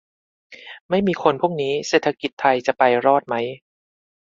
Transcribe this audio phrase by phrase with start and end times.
[0.89, 3.35] ไม่มีคนพวกนี้ เศรษฐกิจไทยจะไปรอดไหม?